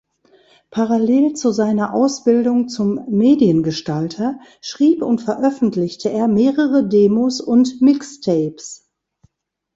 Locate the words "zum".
2.69-3.05